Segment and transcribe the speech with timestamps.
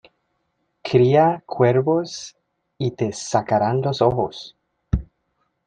[0.81, 2.35] Cría cuervos
[2.79, 4.57] y te sacaran los ojos.